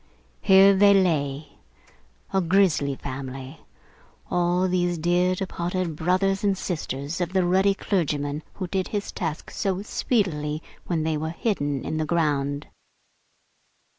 [0.41, 1.49] Here they lay,
[2.33, 3.59] a grisly family,
[4.31, 9.51] all these dear departed brothers and sisters of the ruddy clergyman who did his task
[9.51, 12.65] so speedily when they were hidden in the ground!